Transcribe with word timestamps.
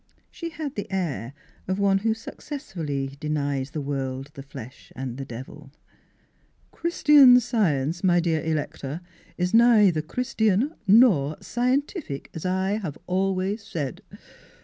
She 0.31 0.49
had 0.49 0.73
the 0.73 0.91
air 0.91 1.33
of 1.67 1.77
one 1.77 1.99
who 1.99 2.15
successfully 2.15 3.15
denies 3.19 3.69
the 3.69 3.81
world, 3.81 4.31
the 4.33 4.41
flesh 4.41 4.91
and 4.95 5.17
the 5.17 5.25
devil. 5.25 5.69
Miss 5.71 5.73
Philura^s 5.75 5.93
Wedding 5.93 6.71
Gown" 6.71 6.71
Christian 6.71 7.39
Science, 7.39 8.03
my 8.03 8.19
dear 8.19 8.43
Electa, 8.43 9.01
is, 9.37 9.53
neither 9.53 10.01
Christian 10.01 10.73
nor 10.87 11.37
Scientific, 11.39 12.31
as 12.33 12.47
I 12.47 12.79
have 12.81 12.97
always 13.05 13.63
said. 13.63 14.01